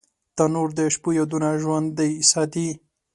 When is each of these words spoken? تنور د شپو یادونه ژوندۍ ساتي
تنور 0.35 0.69
د 0.77 0.79
شپو 0.93 1.09
یادونه 1.19 1.49
ژوندۍ 1.61 2.11
ساتي 2.31 2.67